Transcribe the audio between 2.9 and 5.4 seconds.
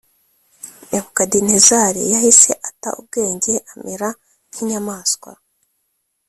ubwenge amera nk inyamaswa